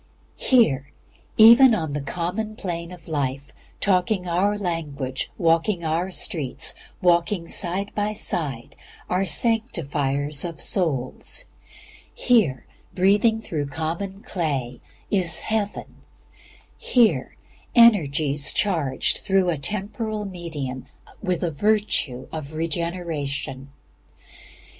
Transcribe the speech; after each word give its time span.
Here, 0.37 0.91
even 1.37 1.75
on 1.75 1.93
the 1.93 2.01
common 2.01 2.55
plane 2.55 2.91
of 2.91 3.07
life, 3.07 3.51
talking 3.79 4.27
our 4.27 4.57
language, 4.57 5.29
walking 5.37 5.85
our 5.85 6.09
streets, 6.09 6.73
working 7.03 7.47
side 7.47 7.91
by 7.93 8.13
side, 8.13 8.75
are 9.11 9.27
sanctifiers 9.27 10.43
of 10.43 10.59
souls; 10.59 11.45
here, 12.15 12.65
breathing 12.95 13.41
through 13.41 13.67
common 13.67 14.23
clay, 14.23 14.81
is 15.11 15.37
Heaven; 15.37 15.97
here, 16.79 17.37
energies 17.75 18.53
charged 18.53 19.17
even 19.17 19.25
through 19.25 19.49
a 19.51 19.57
temporal 19.59 20.25
medium 20.25 20.87
with 21.21 21.41
the 21.41 21.51
virtue 21.51 22.27
of 22.31 22.53
regeneration. 22.53 23.69